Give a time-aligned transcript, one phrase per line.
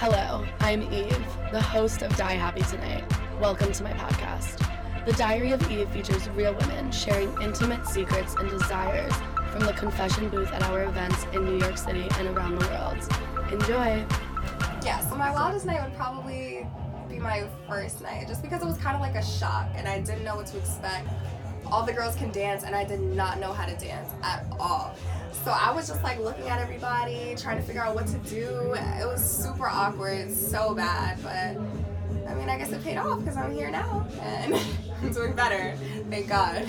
[0.00, 3.02] Hello, I'm Eve, the host of Die Happy Tonight.
[3.40, 4.64] Welcome to my podcast.
[5.04, 9.12] The Diary of Eve features real women sharing intimate secrets and desires
[9.50, 13.52] from the confession booth at our events in New York City and around the world.
[13.52, 14.06] Enjoy!
[14.84, 16.64] Yeah, so my wildest night would probably
[17.08, 19.98] be my first night, just because it was kind of like a shock and I
[19.98, 21.08] didn't know what to expect.
[21.70, 24.94] All the girls can dance, and I did not know how to dance at all.
[25.44, 28.74] So I was just like looking at everybody, trying to figure out what to do.
[28.74, 31.56] It was super awkward, so bad, but
[32.28, 34.54] I mean, I guess it paid off because I'm here now and
[35.02, 35.76] I'm doing better.
[36.10, 36.68] Thank God.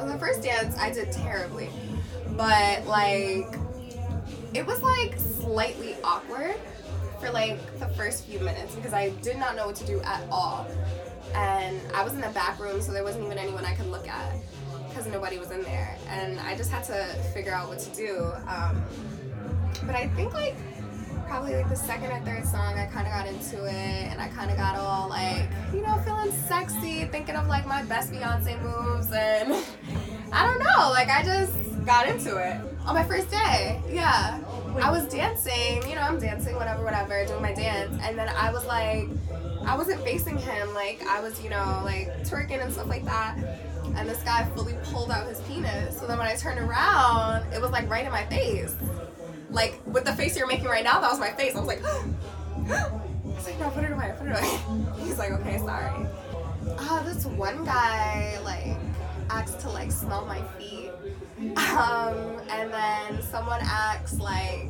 [0.00, 1.70] On the first dance, I did terribly,
[2.30, 3.56] but like,
[4.54, 6.56] it was like slightly awkward
[7.20, 10.22] for like the first few minutes because I did not know what to do at
[10.30, 10.66] all.
[11.34, 14.08] And I was in the back room, so there wasn't even anyone I could look
[14.08, 14.34] at
[14.88, 15.96] because nobody was in there.
[16.08, 17.04] And I just had to
[17.34, 18.32] figure out what to do.
[18.46, 18.82] Um,
[19.86, 20.56] but I think like
[21.28, 24.28] probably like the second or third song, I kind of got into it and I
[24.28, 28.60] kind of got all like, you know, feeling sexy, thinking of like my best Beyonce
[28.62, 29.12] moves.
[29.12, 29.52] And
[30.32, 31.52] I don't know, like I just
[31.84, 33.80] got into it on my first day.
[33.90, 34.40] Yeah.
[34.82, 37.94] I was dancing, I'm dancing, whatever, whatever, doing my dance.
[38.02, 39.08] And then I was like,
[39.66, 43.36] I wasn't facing him, like, I was, you know, like twerking and stuff like that.
[43.94, 45.98] And this guy fully pulled out his penis.
[45.98, 48.74] So then when I turned around, it was like right in my face.
[49.50, 51.54] Like, with the face you're making right now, that was my face.
[51.54, 52.08] I was like, I
[53.24, 54.58] was like, no, put it away, put it away.
[55.04, 56.06] He's like, okay, sorry.
[56.78, 58.76] Uh, this one guy, like,
[59.28, 60.90] asked to, like, smell my feet.
[61.58, 64.68] Um, and then someone asks like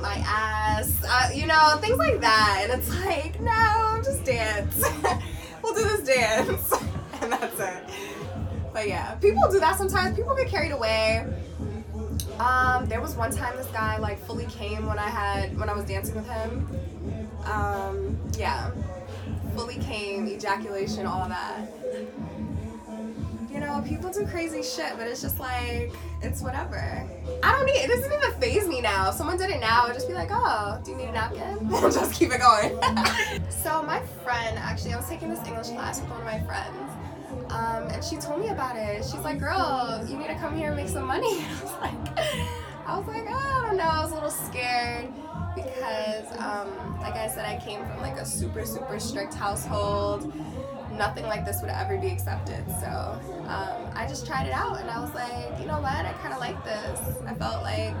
[0.00, 2.66] my ass, uh, you know, things like that.
[2.68, 4.82] And it's like, no, just dance.
[5.62, 6.72] we'll do this dance,
[7.22, 7.84] and that's it.
[8.72, 10.16] But yeah, people do that sometimes.
[10.16, 11.26] People get carried away.
[12.38, 15.74] Um, there was one time this guy like fully came when I had when I
[15.74, 16.66] was dancing with him.
[17.44, 18.70] Um, yeah,
[19.54, 21.68] fully came, ejaculation, all that
[23.52, 26.78] you know, people do crazy shit, but it's just like, it's whatever.
[27.42, 29.08] I don't need, it doesn't even faze me now.
[29.08, 31.68] If someone did it now, I'd just be like, oh, do you need a napkin?
[31.70, 32.78] just keep it going.
[33.50, 36.76] so my friend, actually, I was taking this English class with one of my friends.
[37.50, 39.04] Um, and she told me about it.
[39.04, 41.44] She's like, girl, you need to come here and make some money.
[41.44, 42.18] I was like,
[42.86, 43.84] I was like, oh, I don't know.
[43.84, 45.12] I was a little scared
[45.56, 50.32] because, um, like I said, I came from like a super, super strict household
[51.00, 52.62] nothing like this would ever be accepted.
[52.78, 53.18] So
[53.48, 56.04] um, I just tried it out and I was like, you know what?
[56.04, 57.00] I kind of like this.
[57.26, 57.94] I felt like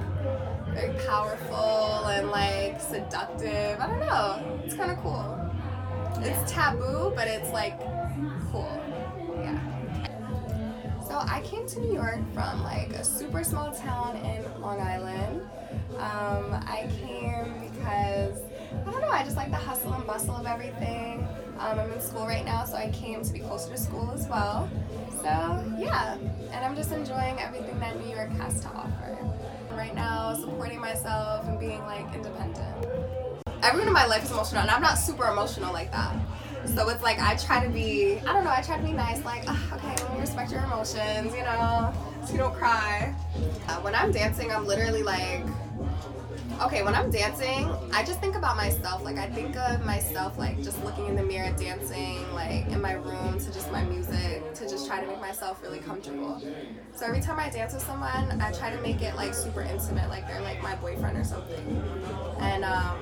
[0.74, 3.80] very powerful and like seductive.
[3.80, 4.60] I don't know.
[4.66, 5.50] It's kind of cool.
[6.18, 7.80] It's taboo, but it's like
[8.52, 8.70] cool.
[9.40, 9.58] Yeah.
[11.02, 15.40] So I came to New York from like a super small town in Long Island.
[15.96, 18.42] Um, I came because
[18.86, 19.08] I don't know.
[19.08, 21.26] I just like the hustle and bustle of everything.
[21.60, 24.26] Um, I'm in school right now, so I came to be closer to school as
[24.28, 24.68] well.
[25.20, 25.28] So
[25.78, 26.16] yeah,
[26.52, 29.18] and I'm just enjoying everything that New York has to offer.
[29.70, 32.86] Right now, supporting myself and being like independent.
[33.62, 36.16] Everyone in my life is emotional, and I'm not super emotional like that.
[36.74, 39.22] So it's like I try to be, I don't know, I try to be nice,
[39.24, 39.42] like,
[39.72, 41.92] okay, let me respect your emotions, you know,
[42.24, 43.14] so you don't cry.
[43.68, 45.44] Uh, when I'm dancing, I'm literally like,
[46.62, 49.02] okay, when I'm dancing, I just think about myself.
[49.02, 52.92] Like, I think of myself, like, just looking in the mirror, dancing, like, in my
[52.92, 56.42] room to just my music, to just try to make myself really comfortable.
[56.94, 60.08] So every time I dance with someone, I try to make it, like, super intimate,
[60.10, 61.82] like they're, like, my boyfriend or something.
[62.40, 62.98] And, um,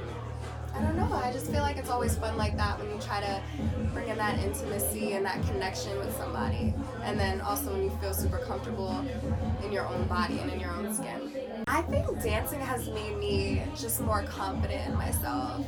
[0.74, 1.12] I don't know.
[1.12, 3.42] I just feel like it's always fun like that when you try to
[3.92, 6.72] bring in that intimacy and that connection with somebody.
[7.02, 9.04] And then also when you feel super comfortable
[9.64, 11.32] in your own body and in your own skin.
[11.66, 15.64] I think dancing has made me just more confident in myself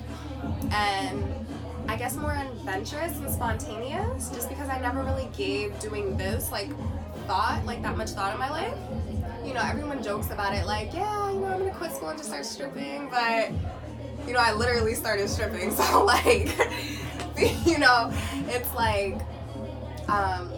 [0.73, 1.25] and
[1.89, 6.69] I guess more adventurous and spontaneous just because I never really gave doing this like
[7.27, 8.77] thought, like that much thought in my life.
[9.45, 12.19] You know, everyone jokes about it like, yeah, you know, I'm gonna quit school and
[12.19, 13.51] just start stripping, but
[14.27, 15.71] you know, I literally started stripping.
[15.77, 16.57] So like,
[17.67, 18.13] you know,
[18.49, 19.21] it's like,
[20.09, 20.53] um,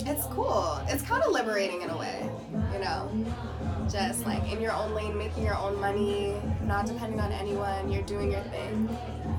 [0.00, 0.80] it's cool.
[0.88, 2.30] It's kind of liberating in a way,
[2.72, 3.10] you know.
[3.96, 6.34] Just like in your own lane, making your own money,
[6.64, 7.90] not depending on anyone.
[7.90, 8.90] You're doing your thing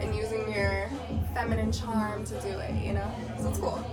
[0.02, 0.90] and using your
[1.36, 3.12] feminine charm to do it, you know.
[3.40, 3.86] So it's cool.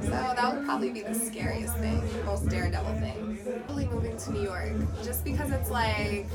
[0.00, 3.38] So that would probably be the scariest thing, the most daredevil thing.
[3.68, 4.72] Really moving to New York,
[5.04, 6.26] just because it's like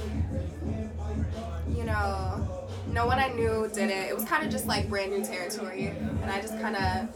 [1.75, 2.47] you know,
[2.91, 4.09] no one I knew did it.
[4.09, 7.09] It was kind of just like brand new territory, and I just kind of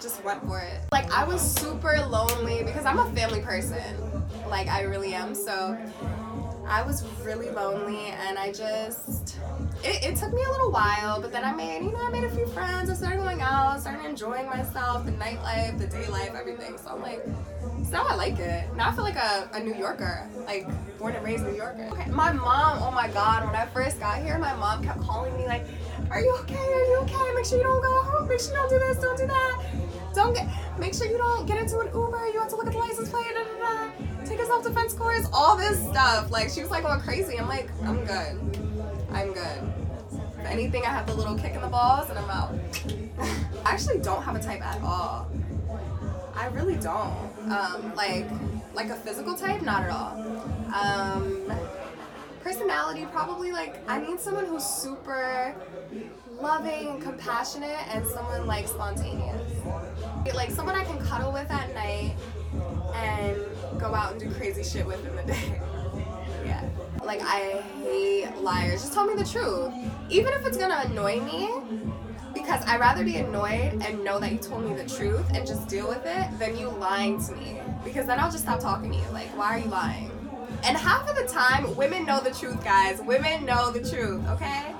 [0.00, 0.80] just went for it.
[0.92, 3.82] Like I was super lonely because I'm a family person,
[4.48, 5.34] like I really am.
[5.34, 5.76] So
[6.66, 9.17] I was really lonely and I just
[9.84, 12.24] it, it took me a little while, but then I made you know I made
[12.24, 12.90] a few friends.
[12.90, 16.76] I started going out, started enjoying myself, the nightlife, the day life, everything.
[16.78, 17.24] So I'm like,
[17.90, 18.74] now I like it.
[18.74, 20.66] Now I feel like a, a New Yorker, like
[20.98, 21.88] born and raised New Yorker.
[21.92, 22.10] Okay.
[22.10, 25.46] My mom, oh my God, when I first got here, my mom kept calling me
[25.46, 25.66] like,
[26.10, 26.56] "Are you okay?
[26.56, 27.34] Are you okay?
[27.34, 28.28] Make sure you don't go home.
[28.28, 28.98] Make sure you don't do this.
[28.98, 29.64] Don't do that.
[30.14, 30.48] Don't get.
[30.78, 32.28] Make sure you don't get into an Uber.
[32.32, 33.26] You have to look at the license plate.
[33.34, 36.30] Da, da, da take a self-defense course, all this stuff.
[36.30, 37.38] Like she was like going crazy.
[37.38, 38.67] I'm like, I'm good.
[39.12, 39.72] I'm good.
[40.38, 42.54] If anything, I have the little kick in the balls and I'm out.
[43.64, 45.28] I actually don't have a type at all.
[46.34, 47.16] I really don't.
[47.50, 48.26] Um, like,
[48.74, 50.14] like a physical type, not at all.
[50.74, 51.52] Um,
[52.42, 55.54] personality, probably like I need someone who's super
[56.40, 59.42] loving compassionate, and someone like spontaneous.
[60.34, 62.14] Like someone I can cuddle with at night
[62.94, 63.36] and
[63.78, 65.60] go out and do crazy shit with in the day.
[67.08, 68.82] Like I hate liars.
[68.82, 69.72] Just tell me the truth.
[70.10, 71.48] Even if it's gonna annoy me,
[72.34, 75.66] because I'd rather be annoyed and know that you told me the truth and just
[75.68, 77.62] deal with it than you lying to me.
[77.82, 79.08] Because then I'll just stop talking to you.
[79.10, 80.10] Like, why are you lying?
[80.64, 83.00] And half of the time, women know the truth, guys.
[83.00, 84.74] Women know the truth, okay?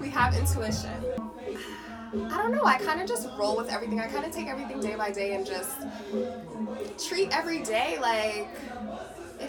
[0.00, 1.04] We have intuition.
[2.30, 2.64] I don't know.
[2.64, 4.00] I kind of just roll with everything.
[4.00, 5.76] I kind of take everything day by day and just
[7.06, 8.48] treat every day like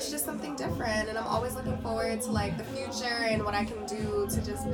[0.01, 3.53] it's just something different and i'm always looking forward to like the future and what
[3.53, 4.65] i can do to just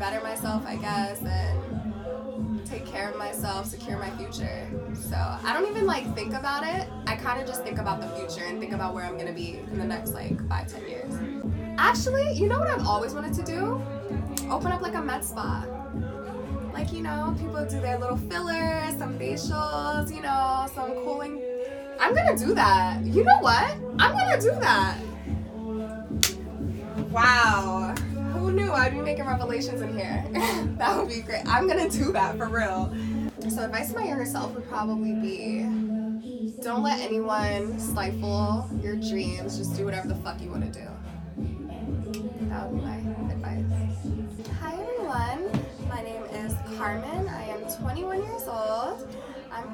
[0.00, 1.84] better myself i guess and
[2.66, 4.68] take care of myself secure my future.
[4.94, 6.88] So i don't even like think about it.
[7.06, 9.58] I kind of just think about the future and think about where i'm gonna be
[9.70, 11.12] in the next like five ten years.
[11.78, 13.80] Actually you know what i've always wanted to do?
[14.50, 15.66] Open up like a med spa.
[16.72, 21.53] Like you know people do their little fillers some facials you know some cooling
[22.00, 23.04] I'm gonna do that.
[23.04, 23.76] You know what?
[23.98, 24.98] I'm gonna do that.
[27.10, 27.94] Wow.
[28.34, 30.24] Who knew I'd be making revelations in here?
[30.78, 31.42] that would be great.
[31.46, 32.94] I'm gonna do that for real.
[33.48, 35.62] So, advice to my younger self would probably be
[36.62, 39.58] don't let anyone stifle your dreams.
[39.58, 40.88] Just do whatever the fuck you wanna do.
[42.48, 43.23] That would be my